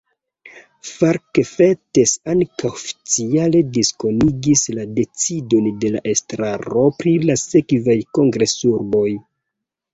Mark 1.01 1.39
Fettes 1.49 2.13
ankaŭ 2.33 2.71
oficiale 2.77 3.61
diskonigis 3.77 4.65
la 4.79 4.87
decidon 4.97 5.71
de 5.85 5.95
la 5.99 6.03
estraro 6.15 6.89
pri 7.03 7.17
la 7.29 7.39
sekvaj 7.47 8.01
kongresurboj. 8.21 9.09